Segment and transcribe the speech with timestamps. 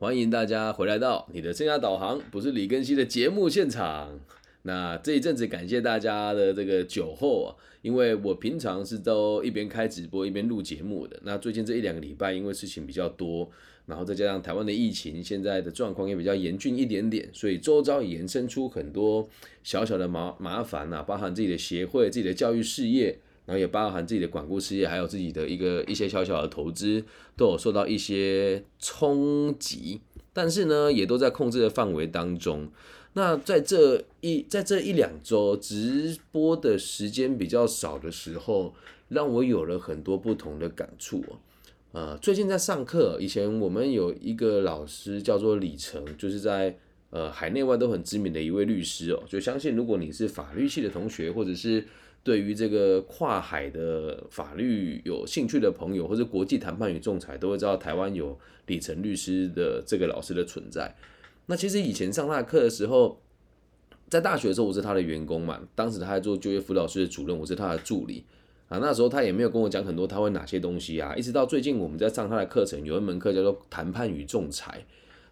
[0.00, 4.18] 欢迎大家回来到你的生涯导航，不是李根熙的节目现场。
[4.62, 11.20] 那这一阵子感谢大家的这个酒后啊，因为我平常是都一边开直播一边录节目的。
[11.22, 13.50] 那最近这一两个礼拜，因为事情比较多，
[13.84, 19.28] 然后再加上台湾的疫情现在的状况也比较严峻一点点，所以周遭延伸出很多
[19.62, 23.18] 小小的麻麻烦呐，包含自己的协会、自己的教育事业。
[23.50, 27.04] 然后也包含自己的管顾事业，还有自己的一个一些小小的投资，
[27.36, 30.00] 都有受到一些冲击，
[30.32, 32.70] 但是呢，也都在控制的范围当中。
[33.14, 38.72] 那在这一在这一两周直播的时间比较少的时候，
[39.08, 41.24] 让我有了很多不同的感触
[41.90, 46.78] 呃，最近在上课，以前我们有一个老师叫做李成，就是在
[47.10, 49.20] 呃海内外都很知名的一位律师哦。
[49.26, 51.84] 就相信如果你是法律系的同学，或者是
[52.22, 60.94] 对于这个跨海的法律有兴趣的朋友，或者国际谈判与仲裁，都会知道台湾有李成律师的这个老师的存在。
[61.46, 63.20] 那其实以前上他的课的时候，
[64.08, 68.24] 在大学的时候我是他的员工嘛，当时他在做就业辅导师的主任，我是他的助理
[68.68, 68.78] 啊。
[68.78, 74.84] 那时候他也没有跟我讲很多他会哪些东西啊，一直到最近我们在上他的课程，有一门课叫做谈判与仲裁。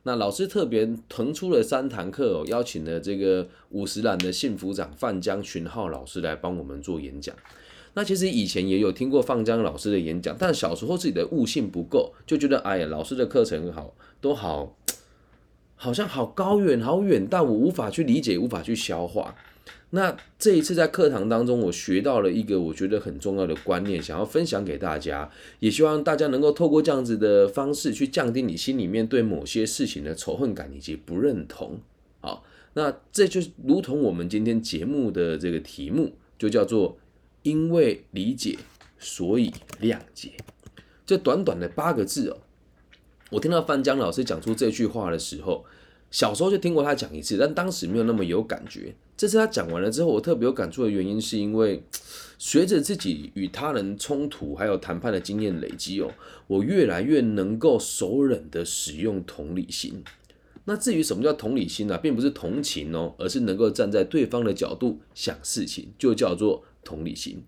[0.05, 7.35] 那老师特别腾出了三堂课哦，邀请了这个五十岚的幸福长范江群浩老师来帮我们做演讲。
[7.95, 14.77] 那其实以前也有听过范江老师的演讲，但小时候自己的悟性不够，就觉得哎呀，老师的课程好都好，
[15.79, 19.35] 好像好高远好远，但我无法去理解，无法去消化。
[19.91, 31.81] 那这一次在课堂当中，我学到了一个我觉得很重要的观念，想要分享给大家，也希望大家能够透过这样子的方式去降低你心里面对某些事情的仇恨感以及不认同。
[32.21, 36.99] 好，那这就如同我们今天节目的这个题目，就叫做
[37.43, 38.59] “因为理解，
[38.99, 40.33] 所以谅解”。
[41.07, 42.37] 这短短的八个字哦，
[43.31, 45.65] 我听到范江老师讲出这句话的时候，
[46.11, 48.95] 小时候就听过他讲一次，但当时没有那么有感觉。
[49.17, 51.83] 这次他讲完了之后，我特别有感触的原因，是因为
[52.39, 56.11] 随着自己与他人冲突还有谈判的经验累积哦，
[56.47, 60.03] 我越来越能够熟忍的使用同理心。
[60.65, 61.99] 那至于什么叫同理心呢？
[61.99, 67.43] 并不是同情哦，而是能够站在对方的角度想事情，就叫做同理心。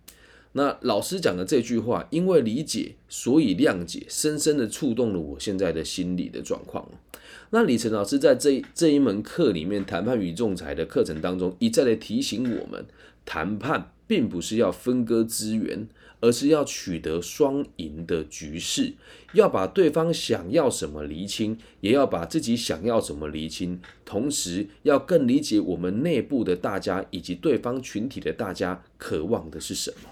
[0.53, 6.89] 那老师讲的这句话，因为理解，所以谅解，深深的触动了我现在的心理的状况。
[7.51, 12.85] 那李晨老师在这这一门课里面，谈判与仲裁的课程当中，一再的提醒我们，
[13.25, 15.89] 谈判并不是要分割资源，
[16.21, 18.95] 而是要取得双赢的局势，
[19.35, 30.09] 要把对方想要什么厘清，也要把自己想要什么厘清，同时要更理解我们内部的大家以及对方群体的大家渴望的是什么。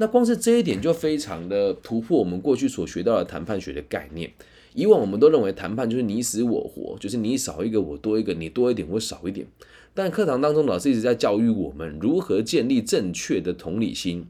[0.00, 4.32] 那光是这一点就非常的突破我们过去所学到的谈判学的概念。
[4.72, 9.46] 以往我们都认为谈判就是你死我活，就是你少一个我多一个，你多一点我少一点。
[9.92, 14.26] 但课堂当中老师一直在教育我们如何建立正确的同理心，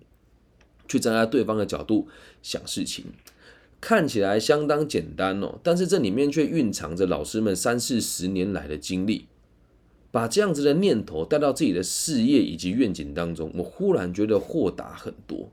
[0.89, 2.09] 去站在对方的角度
[2.43, 3.05] 想事情。
[3.81, 9.27] 看起来相当简单哦，但是这里面却蕴藏着老师们三四十年来的经历。
[10.11, 15.49] 把这样子的念头带到自己的事业以及愿景当中，我忽然觉得豁达很多。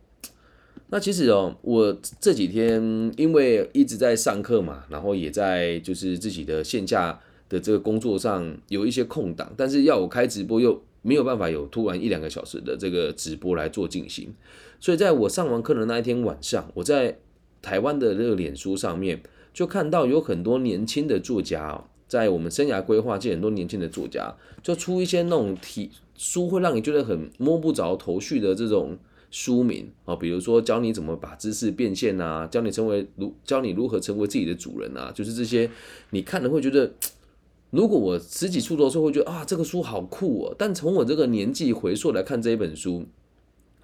[0.90, 2.82] 那其实哦，我这几天
[3.18, 14.34] 因为一直在上课嘛，然后也在就是自己的线下的这个工作上有一些空档，但是要我开直播又没有办法有突然一两个小时的这个直播来做进行，
[14.80, 17.18] 所以在我上完课的那一天晚上，我在
[17.62, 19.22] 台湾的这个脸书上面
[19.54, 24.34] 就看到有很多年轻的作家，在我们生涯规划界很多年轻的作家
[24.64, 28.98] 就出一些那种题书，会让你觉得很摸不着头绪的这种。
[29.30, 35.70] 书名啊，比如说教你怎么把知识变现啊，教你成为如教你如何成为自己的主人啊，就是这些，
[36.12, 36.94] 你看了会觉得，
[37.72, 43.06] 如果我十几出头时候会觉得啊，这个书好酷哦，但从我这个年纪回溯来看这一本书，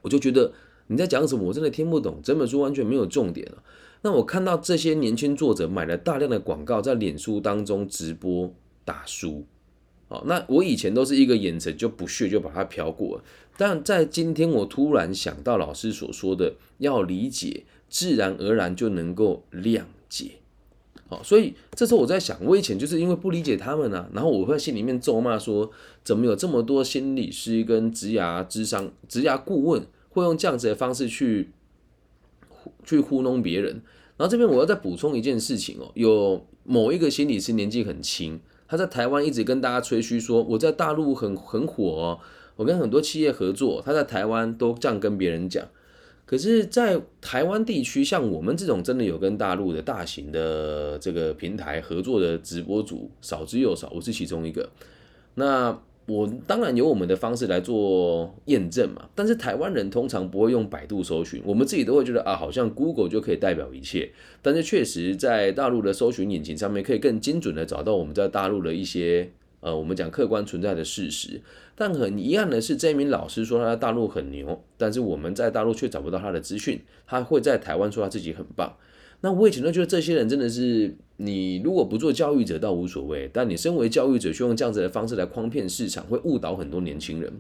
[0.01, 0.53] 我就觉得
[0.87, 3.61] 你在讲什么，我真的听不懂，整本书完全没有重点了。
[4.01, 8.53] 那我看到这些年轻作者买了大量的广告，在脸书当中直播
[8.85, 9.45] 打书。
[10.25, 13.23] 那我以前都是一个眼神就不屑就把它飘过，
[13.57, 20.31] 但在今天我突然想到老师所说的要理解，自然而然就能够谅解。
[21.07, 25.71] 好，所以这时候我在想，我以前就是因为不理解他们呢，然后我会心里面咒骂说，
[26.03, 31.51] 怎么有这么多心理师跟职涯智商、职涯顾问会用这样子的方式去
[32.83, 33.81] 去糊弄别人。
[34.17, 38.39] 然后这边我要再补充一件事情哦，有某一个心理师年纪很轻。
[38.73, 42.19] 他在台湾一直跟大家吹嘘说，我在大陆很很火哦，
[42.55, 45.63] 我跟很多企业合作，他在台湾都这样跟别人讲。
[46.25, 54.67] 可是，在台湾地区，像我们这种真的有跟大陆的大型的这个平台合作的直播主，少之又少，我是其中一个。
[55.35, 64.11] 那我当然有我们的方式来做验证嘛，但是台湾人通常不会用百度搜寻，我们自己都会觉得啊，好像 Google 就可以代表一切。
[64.41, 71.41] 但是确实在大陆的搜寻引擎上面，可以更精准的找到我们在大陆的一些呃，我们讲客观存在的事实。
[71.75, 76.81] 但很遗憾的是，这名老师说他在大陆很牛，但是我们在大陆却找不到他的资讯。
[77.07, 78.75] 他会在台湾说他自己很棒。
[79.25, 87.31] 那我以前都觉得这些人真的是，你如果不做教育者倒无所谓，但你身为教育者，却用这样子的方式来诓骗市场，会误导很多年轻人。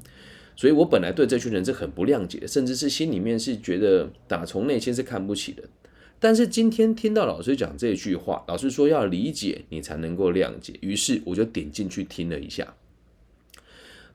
[0.55, 5.63] 所以我本来对这群人是很不谅解的，甚至是心里面是觉得打从内心是看不起的。
[6.21, 12.73] 但是今天听到老师讲这句话，老师说要理解你才能够谅解，于是我就点进去听了一下。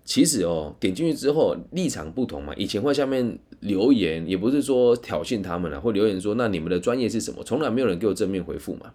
[0.06, 2.54] 其实哦，点进去之后立场不同嘛。
[2.56, 7.42] 以前会下面留言，也不是说挑衅他们了，会留言说那你们的专业是什么？
[7.42, 8.92] 从来没有人给我正面回复嘛。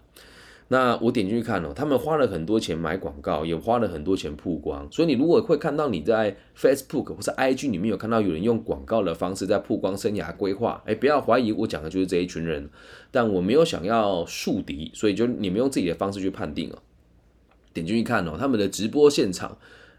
[0.69, 4.89] 那我点进去看哦，他们花了很多钱买广告，也花了很多钱曝光。
[4.91, 12.69] 所以你如果会看到你在 Facebook 或者 IG 里面有看到有人用广告的方式在曝光生涯规划，哎，不要怀疑我讲的就是这一群人。
[13.11, 16.79] 但我没有想要树敌，所以就你们用自己的方式去判定哦。
[17.73, 19.57] 点进去看哦，他们的直播现场。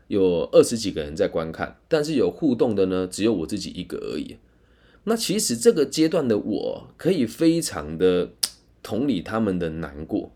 [0.08, 4.36] 有二十几个人在观看，但是有互动的呢，只有我自己一个而已。
[5.04, 8.30] 那其实这个阶段的我可以非常的
[8.82, 10.32] 同理他们的难过，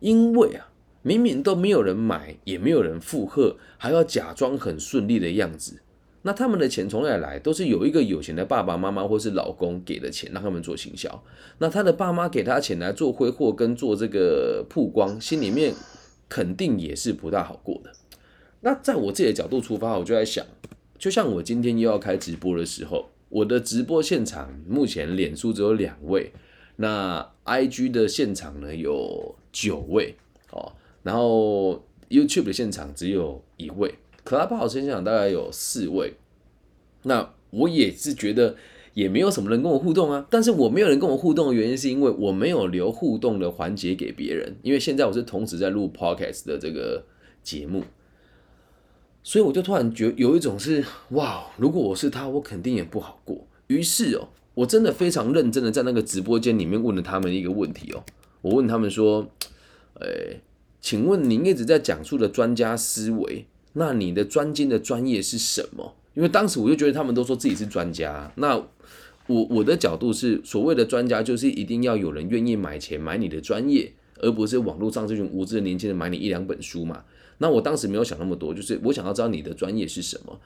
[0.00, 0.68] 因为啊，
[1.02, 5.80] 明明都没有人买，也没有人附和，还要假装很顺利的样子。
[6.22, 7.38] 那他们的钱从哪来？
[7.38, 11.24] 都是有一个有钱的爸爸妈妈或是老公给的钱，让他们做行销。
[11.58, 15.72] 那他的爸妈给他钱来做挥霍跟做这个曝光，心里面
[16.28, 17.92] 肯定也是不大好过的。
[18.60, 20.44] 那在我自己的角度出发，我就在想，
[20.98, 26.32] 就像我今天又要开直播的时候，我的直播现场目前脸书只有两位，
[26.76, 30.16] 那 IG 的现场呢有九位
[30.50, 30.72] 哦，
[31.02, 33.94] 然后 YouTube 的现场只有一位
[34.24, 36.14] ，Clubhouse 现场大概有四位。
[37.04, 38.56] 那我也是觉得
[38.94, 47.04] 也没有什么人跟我互动啊，但是我没有人跟我互动的原因是因为我没有留互动的环节给别人，因为现在我是同时在录 Podcast 的这个
[47.42, 47.84] 节目。
[49.22, 53.46] 所以我就突然觉有一种是哇，如果我是他，我肯定也不好过。
[53.66, 58.02] 于是哦，我真的非常认真的在那个直播间里面问了他们一个问题哦，
[58.40, 59.28] 我问他们说，
[60.00, 60.40] 诶，
[60.80, 65.94] 请问您一直在讲述的专家思维，那你的专精的专业是什么？
[66.14, 68.56] 因为当时我就觉得他们都说自己是专家，那
[69.26, 77.04] 我我的角度是所谓的专家，就是一定要有人愿意买钱买你的专业，而不是网络上这群无知的年轻人买你一两本书嘛。
[77.38, 80.38] 那我当时没有想那么多，就是我想要知道你的专业是什么，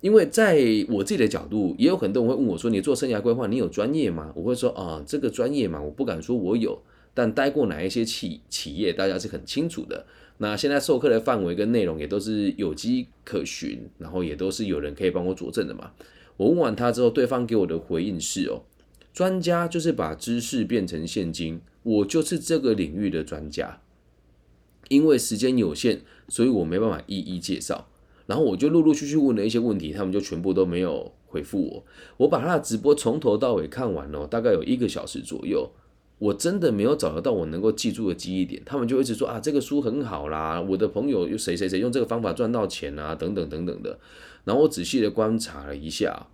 [0.00, 0.58] 因为在
[0.88, 6.80] 我自己的角度，也有很多人会问我说：“你做生涯规划，你有专业吗？”我会说：“啊，这个专业嘛，我不敢说我有，
[7.12, 10.06] 但待过哪一些企企业，大家是很清楚的。
[10.38, 15.90] 那现在授课的范围跟内容也都是有迹可循，然后也都是有人可以帮我佐证的嘛。”
[16.38, 18.62] 我问完他之后，对方给我的回应是：“哦，
[19.12, 23.80] 专家就是把知识变成现金，我就是这个领域的专家。”
[24.88, 27.88] 因为时间有限，所以我没办法一一介绍。
[28.26, 31.84] 然后我就陆陆续续问了一些问题，他们就全部都没有回复我。
[32.18, 35.70] 我把他的直播从头到尾看完了，大概有一个小时左右。
[36.18, 38.62] 我真的没有找得到我能够记住的记忆点。
[38.64, 43.98] 他们就一直说啊，这个书很好啦，我的朋友又谁谁谁用这个方法赚到钱啊，等等等等的。
[44.44, 46.28] 然后我仔细的观察了一下。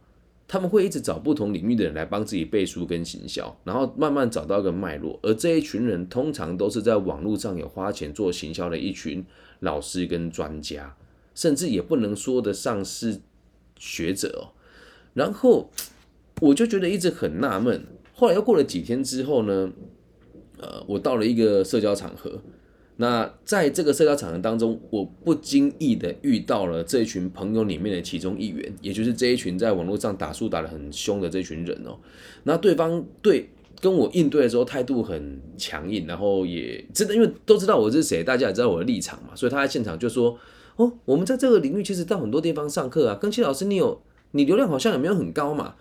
[0.46, 5.18] 他们会一直找不同领域的人来帮自己背书跟行销，然后慢慢找到一个脉络。
[5.22, 9.24] 而这一群人通常都是在网络上有花钱做行销的一群
[9.60, 10.94] 老师跟专家，
[11.34, 13.20] 甚至也不能说得上是
[13.78, 14.52] 学者哦。
[15.14, 15.70] 然后
[16.40, 17.84] 我就觉得一直很纳闷。
[18.12, 19.72] 后来又过了几天之后呢，
[20.58, 22.40] 呃，我到了一个社交场合。
[22.96, 31.98] 那在这个社交场合当中，我不经意的遇到了这一群朋友里面的其中一员，也就是这一群在网络上打书打得很凶的这群人哦。
[32.44, 40.38] 那对方对跟我应对的时候态度很强硬，然后也真的因为都知道我是谁，大家也知道我的立场嘛，所以他在现场就说
[40.76, 45.74] ：“哦，我们在这个领域其实到很多地方上课啊，跟谢老师你有你流量好像也没有很高嘛。”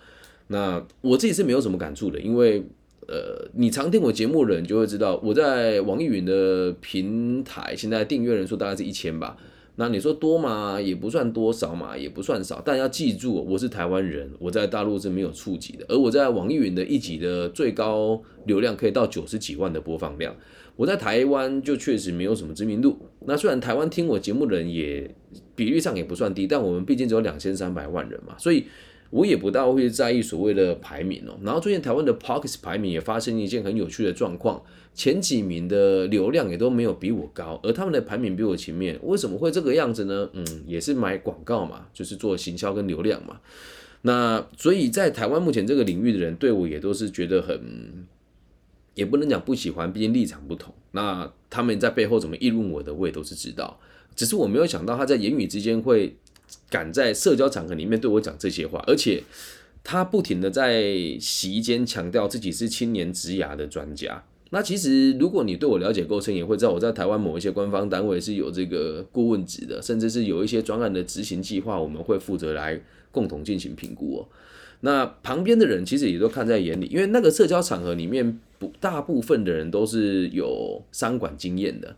[0.48, 2.66] 那我自己是没有什么感触的，因为。
[3.06, 9.36] 呃，你常听我节目的人就会知道，我在网易云的平台现在订阅人数大概是一千吧。
[9.76, 12.62] 那你说多嘛，也不算多少嘛，也不算少。
[12.64, 15.84] 但要记住，我是台湾人，我在大陆是没有触及的。
[15.88, 20.34] 而我在网易云的一集的最高流量可以到九十几万的播放量，
[20.76, 22.96] 我在台湾就确实没有什么知名度。
[23.26, 25.12] 那虽然台湾听我节目的人也
[25.56, 28.64] 比率上也不算低，但我们毕竟只有两千三百万人嘛，所以。
[29.14, 31.38] 我也不大会在意所谓的排名哦。
[31.44, 34.60] 然后最近台湾的 Pockets 排名也发生一件很有趣的状况，
[34.92, 40.28] 前几名的流量也都没有比我高，而他们的排名比我前面，为什么会这个样子呢？
[40.32, 43.38] 嗯，也是买广告嘛，就是做行销跟流量嘛。
[44.02, 48.04] 那所以在台湾目前这个领域的人对我也都是觉得很，
[48.94, 50.74] 也不能讲不喜欢，毕竟立场不同。
[50.90, 53.78] 那他们在背后怎么议论我的，我也都是知道。
[54.16, 56.16] 只是我没有想到他在言语之间会
[56.70, 59.22] 敢在社交场合里面对我讲这些话，而且
[59.82, 64.24] 他不停的在席间强调自己是青年职涯的专家。
[64.50, 72.80] 那其实如果你对我了解够深，也会知道我在台湾某一些官方单位是有这个顾问职的，甚至是有一些专案的执行计划，我们会负责来
[73.10, 74.28] 共同进行评估哦。
[74.80, 81.96] 那旁边的人其实也都看在眼里，因为那个社交场合里面不大部分的人都是有商管经验的，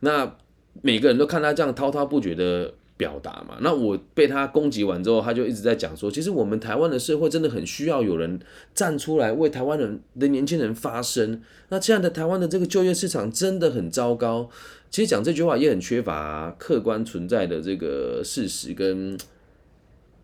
[0.00, 0.36] 那。
[0.82, 8.40] 每个人都看他这样滔滔不绝的表达嘛，那我被他攻击完之后，他就一直在讲说，其实我们台湾的社会真的很需要有人
[8.74, 11.42] 站出来为台湾人的年轻人发声。
[11.68, 14.48] 那这样的台湾的这个就业市场真的很糟糕。
[14.90, 19.18] 其实讲这句话也很缺乏客观存在的这个事实跟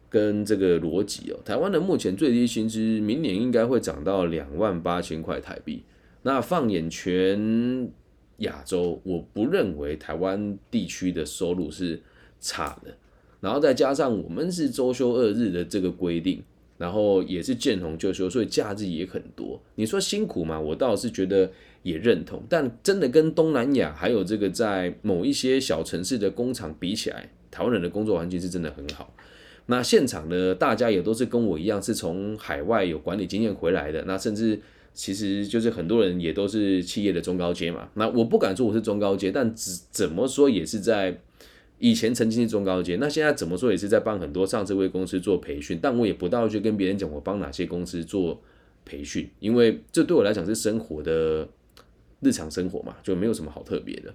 [0.09, 1.39] 跟这个逻辑哦。
[1.45, 5.83] 台湾的目前最低薪资明年应该会涨到两万八千块台币。
[6.23, 7.91] 那放眼全。
[8.39, 12.03] 亚洲，我不认为台湾地区的收入是
[12.43, 12.95] 差的，
[13.41, 16.43] 然后再加上我们是周休二日的这个规定，
[16.77, 19.59] 然后也是见红就休，所以假日也很多。
[19.77, 20.61] 你说辛苦嘛？
[20.61, 21.51] 我倒是觉得
[21.83, 29.15] 也认同，但真的跟东南亚还有这个在某一些小城市的工厂比起来，台湾人的工作环境是真的很好。
[29.67, 34.61] 那现场的大家也都是跟我一样，是从海外有管理经验回来的，那甚至。
[34.95, 41.19] 其实就是很多人也都是企业的中高阶嘛，那我不敢说我是中高阶，但只怎么说也是在
[41.83, 48.41] 以前曾经是中高阶，那现在怎么说也是在帮很多上市位公司做培训，但我也不到去跟别人讲我帮哪些公司做
[48.85, 51.49] 培训，因为这对我来讲是生活的
[52.21, 54.15] 日常生活嘛，就没有什么好特别的。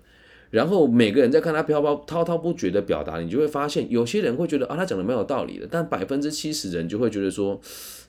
[0.50, 7.60] 然后每个人在看他飘飘滔滔不绝的表达，你就会发现有些人会觉得啊他讲的蛮有道理的，但百分之七十人就会觉得说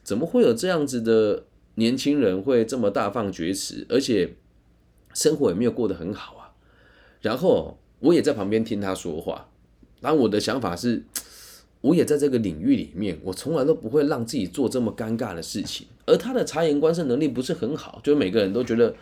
[0.04, 1.44] 怎么会有这样子的。
[1.74, 4.34] 年轻人会这么大放厥词，而且
[5.14, 6.50] 生活也没有过得很好啊。
[7.20, 9.48] 然后我也在旁边听他说话，
[10.00, 11.04] 然后我的想法是，
[11.80, 15.86] 我也在这个领域里面，我从来都不会让自己做这么尴尬的事情。
[16.06, 18.94] 而他的察言观色能力不是很好，就是每个人都觉得，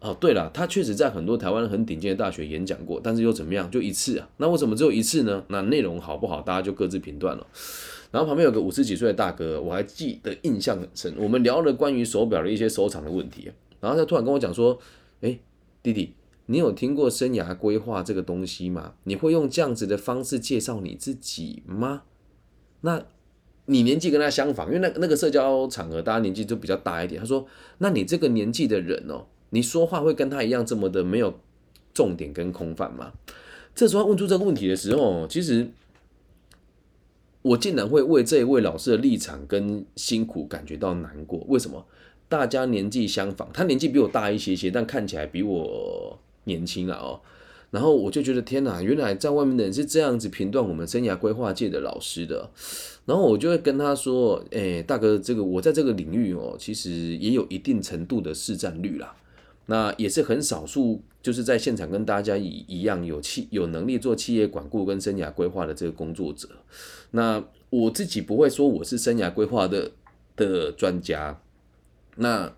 [0.00, 4.28] 哦，对了，他确实在很多台湾很顶尖的大学演讲过，但是又怎么样，就一次啊？
[4.38, 5.44] 那为什么只有一次呢？
[5.48, 7.46] 那内容好不好，大家就各自评断了。
[8.10, 11.14] 然后旁边有个五十几岁的大哥，我还记得印象很深。
[11.16, 14.78] 我们聊了关于手表的一些收藏的问题，然后他突然跟我讲说
[15.22, 15.38] ：“哎，
[15.82, 16.12] 弟弟，
[16.52, 18.94] 你有听过生涯规划这个东西吗？
[19.04, 22.02] 你会用这样子的方式介绍你自己吗？
[22.82, 23.02] 那
[23.66, 27.20] 你年纪跟他相仿，因为那那个社交场合大家年纪就比较大一点。
[27.20, 27.46] 他说：
[27.78, 31.40] 那你这个年纪的人哦，你说话会跟他一样这么的没有
[31.94, 33.12] 重点跟空泛吗？
[33.74, 35.70] 这时候问出这个问题的时候，其实。
[37.44, 41.44] 我竟然会为这一位老师的立场跟辛苦感觉到难过。
[41.48, 41.84] 为什么？
[42.28, 47.20] 大家年纪相仿，他年纪比我大一些些，但看起来比我年轻了哦。
[47.70, 52.50] 然后我就觉得天哪，原来在外面的人是这样子评断我们生涯规划界的老师的。
[53.06, 59.16] 然后我就会跟他说：“哎，大哥，这个我在这个领域哦，其实也有一定程度的市占率啦。
[59.66, 66.48] 那也是很少数，就是在现场跟大家一一样有企有能力做企业管顾跟生涯规划的这个工作者。”
[67.12, 69.90] 那我自己不会说我是生涯规划的
[70.36, 71.40] 的专家，
[72.16, 72.52] 那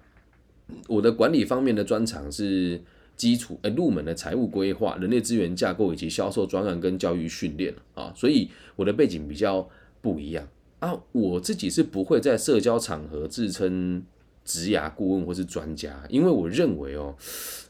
[0.89, 2.83] 我的管理方面的专长是
[3.17, 9.69] 基础呃入门的财务规划、人力资源架构以及销售专案跟教育训练啊，所以我的背景比较
[10.01, 10.49] 不一样
[10.81, 11.01] 啊。
[11.13, 14.03] 我自己是不会在社交场合自称
[14.45, 17.17] 职涯顾问或是专家，因为我认为哦，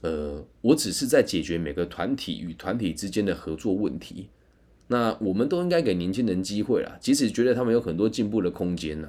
[0.00, 4.28] 呃，我只是在解决每个团体与团体之间的合作问题。
[4.88, 9.08] 那我们都应该给年轻人机会啦，即使觉得他们有很多进步的空间呢，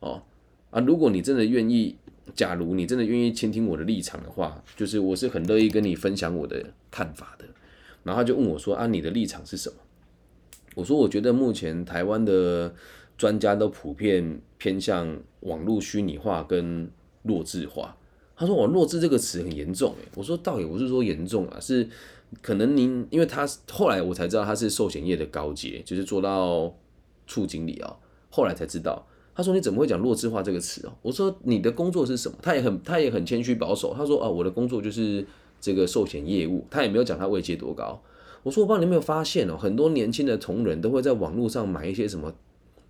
[0.00, 0.22] 哦
[0.70, 1.96] 啊，如果你真的愿意，
[2.34, 7.44] 假如你真的愿意倾听我的立场的话，就是我是很乐意跟你分享我的看法的。
[8.04, 9.76] 然后他就问我说啊，你的立场是什么？
[10.74, 12.74] 我说我觉得目前台湾的
[13.18, 16.90] 专家都普遍偏向网络虚拟化跟
[17.22, 17.96] 弱智化。
[18.36, 21.88] 他说我弱智这个词很严重诶，我说倒也不是说严重啊，是。
[22.40, 26.74] 可能您，因为他后来我才知道他是寿险业的高阶，就是做到
[27.26, 27.94] 处经理啊。
[28.30, 30.92] 后来才知道，他说你怎么会讲弱智化这个词哦？
[31.02, 32.36] 我说你的工作是什么？
[32.42, 35.26] 他也很他也很谦虚保守，他说啊我的工作就是
[35.60, 38.02] 这个寿险业务，他也没有讲他位阶多高。
[38.42, 42.34] 我说我不知道你有没有发现哦，很多年轻的同仁都会在网络上买一些什么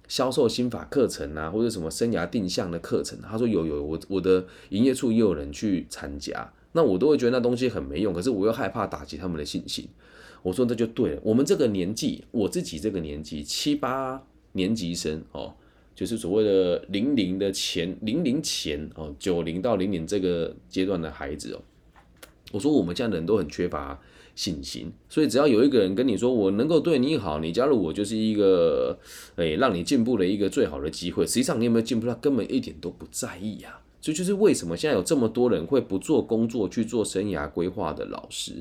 [0.08, 3.18] 销售心法课程啊，或者什么生涯定向的课程？
[3.20, 9.86] 他说有有，我我的营业处也有人去参加，那我都会觉得那东西很没用，可是我又害怕打击他们的信心。
[10.42, 14.22] 我说这就对了，我们这个年纪，我自己这个年纪，七八
[14.52, 15.54] 年级生哦，
[15.94, 21.60] 就是所谓的零零的前零零前哦，九零到零零这个阶段的孩子哦，
[22.52, 24.00] 我说我们现在人都很缺乏
[24.34, 28.98] 信心，所以只要有一个人跟你说我能够对你好，你加入我就是一个
[29.36, 33.78] 诶让你进步的一个最好的机会，实际上你有没有进步，他根本一点都不在意呀。
[34.00, 38.54] 所以就是为什么现在有这么多人会不做工作去做生涯规划的老师。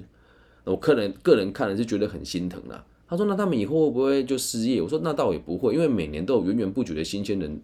[0.64, 2.86] 我个人个人看了是觉得很心疼啦。
[3.12, 7.62] 他说：“那他们以后会不会就失业？”我说：“那倒也不会，因为每年都有源源不绝的新鲜人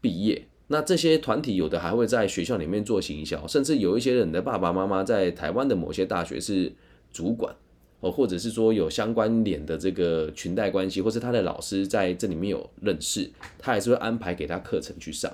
[0.00, 0.46] 毕业。
[0.68, 6.72] 那这些团体有的还会在学校里面做行销，甚至有一些人的爸爸妈妈在台湾的某些大学是
[7.10, 7.52] 主管
[7.98, 13.28] 哦，或者是说有相关联的这个裙带关系，或是他的老师在这里面有认识，
[13.58, 15.28] 他还是会安排给他课程去上。”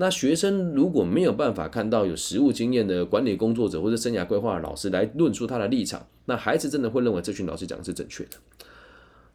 [0.00, 8.30] 那学生如果没有办法看到有实务经验的管理工作者或者生涯规划的老师来论述他的立场，那孩子真的会认为这群老师讲的是正确的。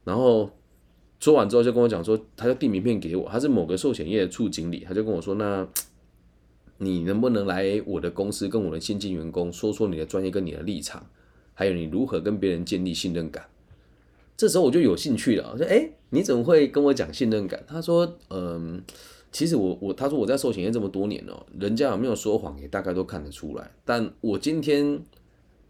[0.03, 0.49] 然后
[1.19, 5.67] 说完之后就跟我讲说，他就递名片给我，他是某个寿险业的处经理，他就跟我说，那
[6.79, 11.05] 你能不能来我的公司跟我的新进员工说说你的专业跟你的立场，
[11.53, 13.45] 还有你如何跟别人建立信任感？
[14.35, 17.63] 这时候我就有兴趣了，我说，哎，你怎么会跟我讲信任感？
[17.67, 18.81] 他说，嗯。
[19.35, 23.71] 其实我我他说我在寿险业这么多年哦，人家有没有说谎也大概都看得出来。
[23.83, 25.01] 但我今天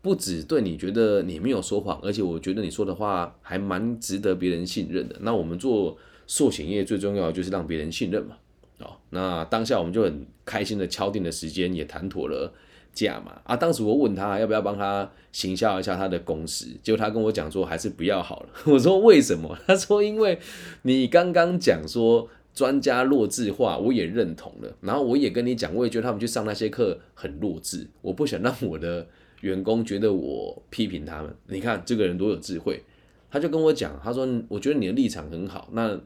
[0.03, 5.15] 不止对你觉得你没有说谎，而且我觉得你说的话还蛮值得别人信任的。
[5.21, 8.35] 那我们做寿险业最重要的就是让别人信任嘛。
[8.79, 12.53] 哦，那当下我们就很开心的敲定了时间，也谈妥了
[12.93, 13.41] 价嘛。
[13.45, 18.49] 啊，当时我问他要不要帮他行销一下他的公司，结果他跟我讲说还是不要好了。
[18.71, 19.57] 我说为什么？
[19.65, 20.37] 他说因为
[20.83, 22.29] 你刚刚讲说。
[22.55, 24.71] 专家弱智化，我也认同了。
[24.81, 27.87] 然后我也跟你讲，我也觉得他们去上那些课很弱智。
[28.03, 29.07] 我不想让我的
[29.43, 31.35] 员工觉得我批评他们。
[31.47, 32.81] 你看这个人多有智慧，
[33.29, 35.67] 他就跟我讲，他说：“我觉得你的立场很好。
[35.73, 35.99] 那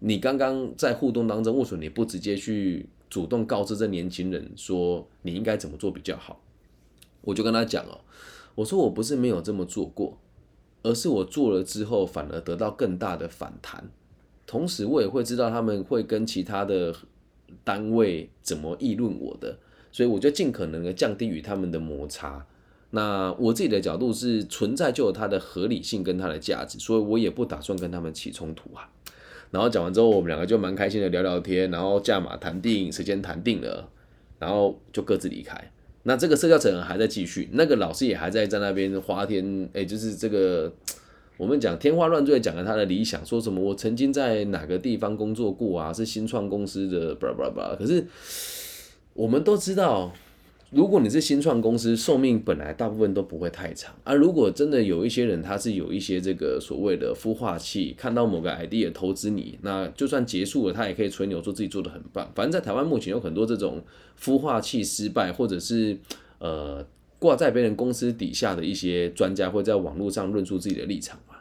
[0.00, 6.42] 你刚刚在互动当中，为什么你不直接去主动告知这年轻人说你应该怎么做比较好？”
[7.22, 8.00] 我就跟他讲哦，
[8.56, 10.18] 我说我不是没有这么做过，
[10.82, 13.88] 而是我做了之后反而得到更大的反弹。
[14.46, 16.92] 同时，我也会知道他们会跟其他的
[17.62, 19.58] 单位怎么议论我的，
[19.98, 22.46] 所以我就尽可能的降低与他们的摩擦。
[22.90, 28.88] 那我自己的角度是存在就有它的合理性跟它的价值，所以我也不打算跟他们起冲突啊。
[29.50, 33.90] 然后讲完之后，我们两个就蛮开心的聊聊天，然后价码谈定，时间谈定了，
[34.38, 35.72] 然后就各自离开。
[36.04, 40.72] 那这个社交整还在继续，那个老师也还在在那边花天，哎，就是这个。
[41.36, 47.76] 我们讲天花乱坠讲了他的理想，说什么我曾经在哪个地方工作过啊，是新创公司的，巴拉巴拉巴拉。
[47.76, 48.04] 可是
[49.18, 50.12] 我们都知道，
[50.70, 53.92] 如果你是新创公司，寿命本来大部分都不会太长。
[54.04, 62.30] 而如果真的有一些人，他是有一些这个所谓的孵化器，看到某个 idea 投资你，那就算结束了，他也可以吹牛说自己做的很棒。
[62.32, 63.82] 反正，在台湾目前有很多这种
[64.22, 65.98] 孵化器失败，或者是
[66.38, 66.86] 呃。
[67.20, 71.34] 挂在别人公司底下的一些专家会在网络上论述自己的立场嘛？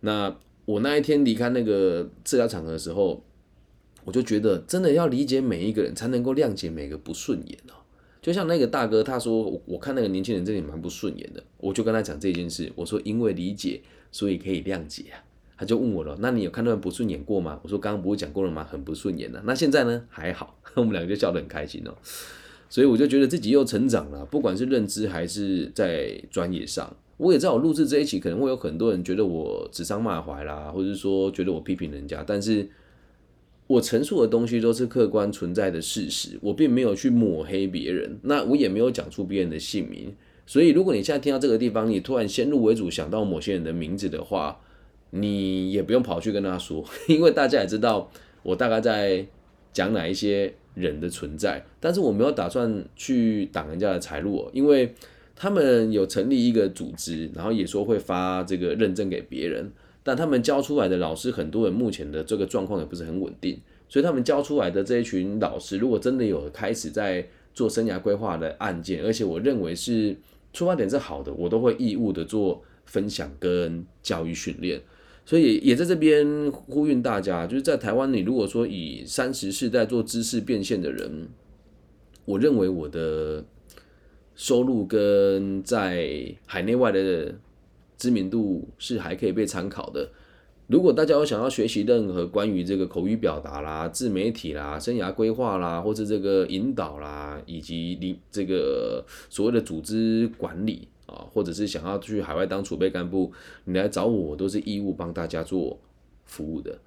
[0.00, 3.22] 那我那一天离开那个治疗场合的时候，
[4.04, 7.74] 我就觉得真的要理解每一个人，才能够谅解每个不顺眼哦。
[8.22, 15.20] 就像那个大哥他说，我我看那个年轻人这里蛮不顺眼的，我就跟他讲这件事，我说因为理解，所以可以谅解啊。
[15.56, 17.60] 他就问我了，那你有看到不顺眼过吗？
[17.62, 18.66] 我说刚刚不是讲过了吗？
[18.68, 19.40] 很不顺眼的。
[19.46, 20.04] 那现在呢？
[20.08, 21.94] 还好， 我们两个就笑得很开心哦。
[22.68, 32.68] 所以我就觉得自己又成长了，不管是认知还是在专业上，我也知道我录制这一期可能会有很多人觉得我指桑骂槐啦，或者说觉得我批评人家，但是
[33.66, 40.14] 我陈述的东西都是客观存在的事实，我并没有去抹黑别人，那我也没有讲出别人的姓名。
[40.46, 44.60] 所以如果你现在听到这个地方，你突然先入为主想到某些人的名字的话，
[45.10, 48.10] 你也不用跑去跟他说， 因为大家也知道
[48.42, 49.26] 我大概在
[49.72, 50.54] 讲哪一些。
[50.74, 54.92] 人的存在，但是我没有打算去挡人家的财路哦，因为
[55.36, 59.70] 他们有成立一个组织，然后也说会发这个认证给别人，
[60.04, 70.14] 但他们教出来的老师，很多人目前的这个状况也不是很稳定，所以他们教出来的这一群老师，如果真的有开始在做生涯规划的案件，而且我认为是
[70.52, 74.80] 出发点是好的，我都会义务的做分享跟教育训练。
[75.26, 81.28] 所以也在这边呼吁大家，就是在台湾，你如果说以三十世代做知识变现的人，
[82.26, 83.42] 我认为我的
[84.34, 87.34] 收入跟在海内外的
[88.04, 90.10] 知名度是还可以被参考的。
[90.66, 103.32] 如果大家有想要学习任何关于这个口语表达啦、自媒体啦、生涯规划啦，或者这个引导啦，以及你这个所谓的组织管理啊，或者是想要去海外当储备干部，
[103.64, 105.80] 你来找我，我都是义务帮大家做
[106.26, 106.78] 服务的。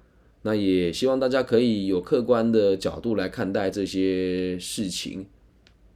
[0.42, 5.26] 那也希望大家可以有客观的角度来看待这些事情，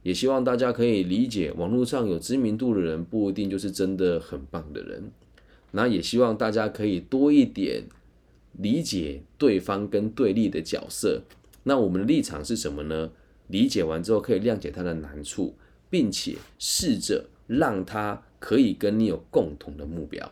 [0.03, 5.11] 也希望大家可以理解，网络上有知名度的人不一定就是真的很棒的人。
[5.71, 7.85] 那也希望大家可以多一点
[8.51, 11.23] 理解对方跟对立的角色。
[11.63, 13.09] 那我们的立场是什么呢？
[13.47, 15.55] 理解完之后可以谅解他的难处，
[15.89, 20.31] 并且试着让他可以跟你有共同的目标。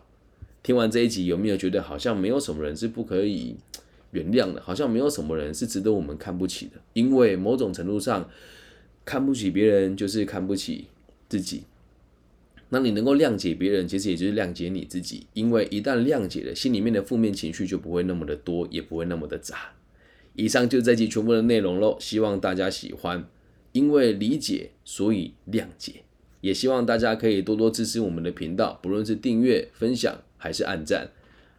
[0.62, 3.56] 听完这一集，有没有觉得好像没有什么人是不可以
[4.12, 4.62] 原谅的？
[4.62, 6.74] 好像没有什么人是值得我们看不起的？
[6.94, 8.30] 因为某种程度上，
[9.04, 10.88] 看不起别人就是看不起
[11.28, 11.64] 自己。
[12.70, 19.74] 那你能够谅解别人，其实也就是谅解你自己，因为一旦谅解了，心里面的负面情绪就不会那么的多，也不会那么的杂。
[20.36, 23.28] 以上就是这期全部的内容喽，希望大家喜欢。
[23.74, 26.04] 因为理解，所以谅解，
[26.42, 31.10] 也希望大家可以多多支持我们的频道，不论是订阅、分享还是按赞。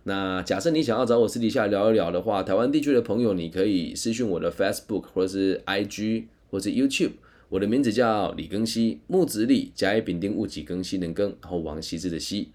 [0.05, 7.13] 那假设你想要找我私底下聊一聊的话，台湾地区的朋友，你可以私讯我的 Facebook 或者是 IG 或者 YouTube。
[7.53, 12.49] 我的名字叫李庚希，木子李，甲乙丙丁戊己庚辛壬庚，然后王羲之的羲。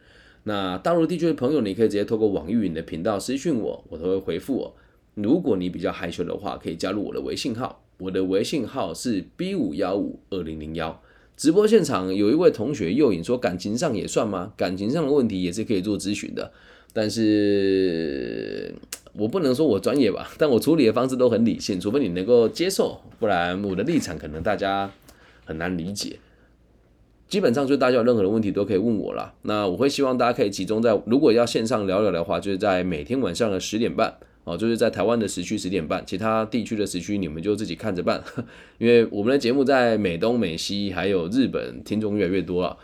[0.46, 4.74] 那大陆地区的朋友，你可以直接透过网易云的频道私讯我，我都会回复。
[5.14, 11.00] 如果你比较害羞的话，可以加入我的微信号，我的微信号是 B 五幺五二零零幺。
[11.36, 14.54] 直播现场有一位同学诱引说，感情上也算吗？
[14.58, 16.52] 感情上的问题也是可以做咨询的，
[16.92, 18.74] 但是。
[19.18, 24.92] 我不能说我专业吧， 但我处理的方式都很理性，除非你能够接受，不然我的立场可能大家
[25.44, 26.20] 很难理解。
[27.28, 29.34] 基本上就大家有任何的问题都可以问我了。
[29.42, 38.24] 那我会希望大家可以集中在，如果要线上聊聊的话，就是在每天晚上的十点半哦，就是在台湾的时区十点半，其他地区的时区你们就自己看着办。
[38.80, 42.78] 因为我们的节目在美东、美西还有日本听众越来越多了。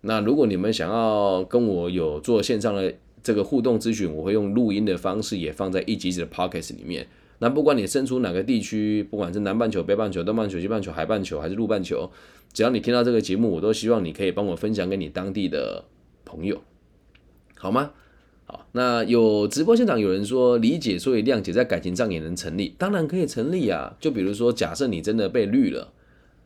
[0.00, 7.06] 那如果你们想要跟我有做线上的，这个互动咨询，我会用录音的方式也放在一集子的 podcast 里面。
[7.38, 12.10] 那不管你身处哪个地区，不管是南半球、北半球、东半球、西半球、海半球还是陆半球，
[12.52, 15.84] 只要你听到这个节目，我都希望你可以帮我分享给你当地的
[16.24, 16.60] 朋友，
[17.56, 17.92] 好吗？
[18.44, 23.96] 好，那有直播现场有人说理解，所以谅解在感情上也能成立，当然可以成立啊。
[24.00, 25.92] 就比如说，假设你真的被绿了，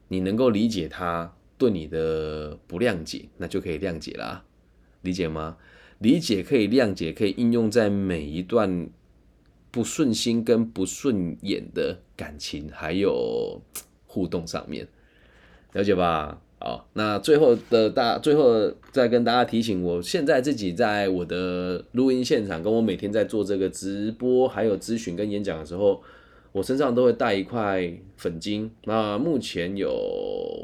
[0.09, 4.45] 你能够理解他对你的不谅解，那就可以谅解啦，
[5.01, 5.57] 理解吗？
[5.99, 8.89] 理解可以谅解，可以应用在每一段
[9.71, 13.61] 不顺心跟不顺眼的感情还有
[14.07, 14.87] 互动上面，
[15.73, 16.41] 了解吧？
[16.59, 26.03] 好，那最后的大最后再跟大家提醒，我现在自己在我的录音现场，跟我每天在做这个直播还有咨询跟演讲的时候，
[26.53, 28.71] 我身上都会带一块粉晶。
[28.85, 29.91] 那目前有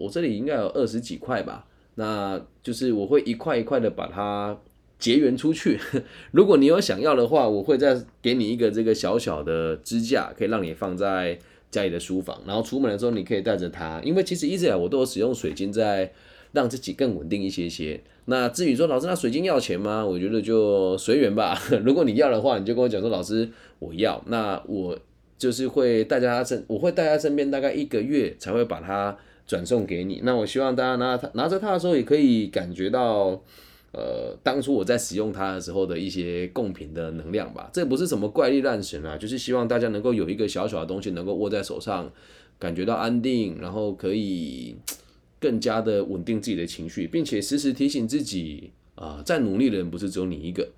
[0.01, 1.67] 我这里应该有二十几块吧，
[1.97, 4.59] 那就是我会一块一块的把它。
[5.01, 5.81] 结缘出去，
[6.31, 11.39] 如果你有想要的话，我会再给你一个这个小小的支架，可以让你放在
[11.71, 13.99] 家里的书房，然后出门的时候你可以带着它。
[14.05, 16.13] 因为其实一直以来我都有使用水晶在
[16.53, 17.99] 让自己更稳定一些些。
[18.27, 20.05] 那至于说老师，那水晶要钱吗？
[20.05, 21.59] 我觉得就随缘吧。
[21.83, 24.99] 如果你要的话，你就跟我讲说老师我要，那我
[25.39, 30.21] 就是会带在他身，我会带在身边大概一个月才会把它转送给你。
[30.25, 33.43] 那我希望大家拿它拿着它的时候也可以感觉到。
[33.93, 42.11] 呃，当初我在使用它的时候的一些贡品的能量吧，这不是什么怪力乱神啊，就是希望大家能够有一个小小的东西能够握在手上，
[42.59, 44.77] 感觉到安定，然后可以
[45.41, 50.69] 更加的稳定自己的情绪，并且时时提醒自己啊，在努力的人不是只有你一个，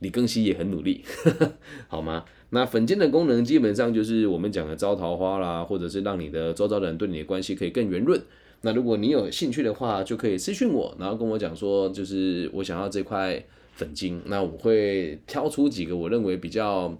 [0.00, 1.02] 李庚希也很努力，
[1.88, 2.24] 好吗？
[2.50, 8.20] 那粉晶的功能基本上就是我们讲的招桃花啦，或者是让你的周遭人对你的关系可以更圆润。
[8.64, 16.96] 那如果你有兴趣的话，就可以私信我，然后跟我讲说，就是我想要这块粉晶，那我会挑出几个我认为比较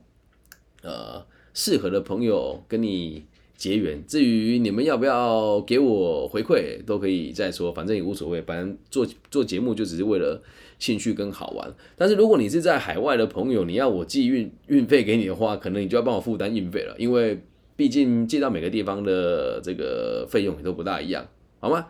[0.82, 4.04] 呃适合的朋友跟你结缘。
[4.08, 8.42] 至于你们要不要给我回馈，都可以再说，反正也无所谓。
[8.42, 10.42] 反正做做节目就只是为了
[10.80, 11.72] 兴趣跟好玩。
[11.96, 17.40] 但是如果你是在海外的朋友，你要我寄运运费给你的话，可能你就要帮我负担运费了，因为
[17.76, 21.24] 毕竟寄到每个地方的这个费用也都不大一样。
[21.62, 21.86] 好吗？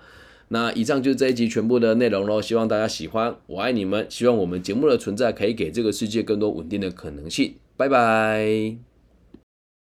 [0.48, 7.54] 那以上就是这一集全部的内容喽，希望大家喜欢，我爱你们，希望我们节目的存在可以给这个世界更多稳定的可能性。
[7.78, 8.91] 拜拜。